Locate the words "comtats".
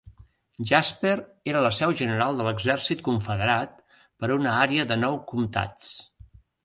5.35-5.93